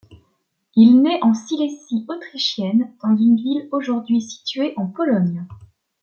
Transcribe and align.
Il 0.75 1.03
naît 1.03 1.19
en 1.21 1.35
Silésie 1.35 2.05
autrichienne, 2.07 2.91
dans 3.03 3.15
une 3.15 3.35
ville 3.35 3.67
aujourd'hui 3.71 4.19
située 4.19 4.73
en 4.75 4.87
Pologne. 4.87 5.45